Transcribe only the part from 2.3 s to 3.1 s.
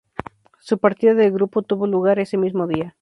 mismo día.